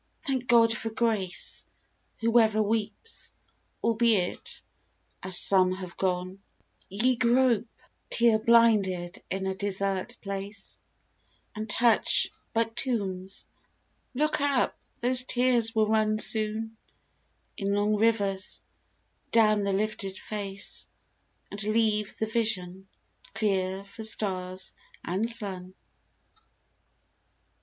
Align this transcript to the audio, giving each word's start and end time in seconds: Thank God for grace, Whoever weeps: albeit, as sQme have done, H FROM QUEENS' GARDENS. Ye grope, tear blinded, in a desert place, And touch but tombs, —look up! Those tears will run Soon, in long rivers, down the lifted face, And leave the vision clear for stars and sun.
Thank 0.25 0.47
God 0.47 0.75
for 0.75 0.89
grace, 0.89 1.67
Whoever 2.21 2.59
weeps: 2.59 3.31
albeit, 3.83 4.63
as 5.21 5.35
sQme 5.37 5.75
have 5.75 5.95
done, 5.95 6.39
H 6.89 6.99
FROM 7.01 7.01
QUEENS' 7.01 7.03
GARDENS. 7.03 7.05
Ye 7.05 7.15
grope, 7.33 7.67
tear 8.09 8.39
blinded, 8.39 9.23
in 9.29 9.45
a 9.45 9.53
desert 9.53 10.17
place, 10.19 10.79
And 11.53 11.69
touch 11.69 12.31
but 12.51 12.75
tombs, 12.75 13.45
—look 14.15 14.41
up! 14.41 14.75
Those 15.01 15.23
tears 15.23 15.75
will 15.75 15.85
run 15.87 16.17
Soon, 16.17 16.77
in 17.55 17.71
long 17.71 17.95
rivers, 17.95 18.63
down 19.31 19.63
the 19.63 19.71
lifted 19.71 20.17
face, 20.17 20.87
And 21.51 21.61
leave 21.63 22.17
the 22.17 22.25
vision 22.25 22.87
clear 23.35 23.83
for 23.83 24.03
stars 24.03 24.73
and 25.05 25.29
sun. 25.29 25.75